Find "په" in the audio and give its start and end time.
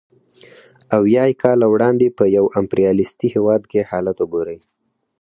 2.17-2.23